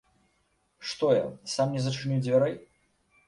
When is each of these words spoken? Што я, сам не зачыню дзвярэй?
Што 0.91 1.09
я, 1.17 1.27
сам 1.55 1.75
не 1.77 1.81
зачыню 1.87 2.17
дзвярэй? 2.23 2.57